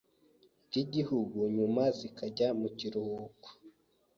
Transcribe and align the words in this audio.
rw’ 0.65 0.73
igihugu, 0.83 1.37
nyuma 1.55 1.83
zikajya 1.97 2.47
mukiruhuko. 2.59 3.49